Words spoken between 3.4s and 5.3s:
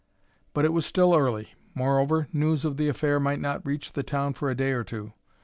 reach the town for a day or two.